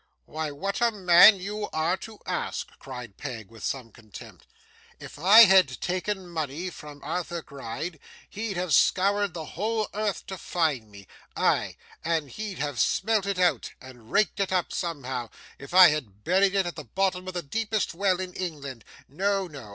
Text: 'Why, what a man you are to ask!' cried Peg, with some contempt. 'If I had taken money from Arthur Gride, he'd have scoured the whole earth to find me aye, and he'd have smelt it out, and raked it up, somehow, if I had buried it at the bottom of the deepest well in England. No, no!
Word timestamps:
'Why, 0.25 0.49
what 0.49 0.81
a 0.81 0.89
man 0.89 1.39
you 1.39 1.69
are 1.71 1.95
to 1.97 2.17
ask!' 2.25 2.69
cried 2.79 3.17
Peg, 3.17 3.51
with 3.51 3.63
some 3.63 3.91
contempt. 3.91 4.47
'If 4.99 5.19
I 5.19 5.41
had 5.41 5.79
taken 5.79 6.27
money 6.27 6.71
from 6.71 7.03
Arthur 7.03 7.43
Gride, 7.43 7.99
he'd 8.27 8.57
have 8.57 8.73
scoured 8.73 9.35
the 9.35 9.45
whole 9.45 9.87
earth 9.93 10.25
to 10.25 10.39
find 10.39 10.89
me 10.89 11.05
aye, 11.35 11.77
and 12.03 12.31
he'd 12.31 12.57
have 12.57 12.79
smelt 12.79 13.27
it 13.27 13.37
out, 13.37 13.73
and 13.79 14.11
raked 14.11 14.39
it 14.39 14.51
up, 14.51 14.73
somehow, 14.73 15.29
if 15.59 15.71
I 15.71 15.89
had 15.89 16.23
buried 16.23 16.55
it 16.55 16.65
at 16.65 16.75
the 16.75 16.83
bottom 16.85 17.27
of 17.27 17.35
the 17.35 17.43
deepest 17.43 17.93
well 17.93 18.19
in 18.19 18.33
England. 18.33 18.83
No, 19.07 19.45
no! 19.45 19.69